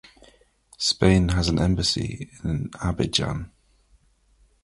[0.79, 3.51] Spain has an embassy in Abidjan.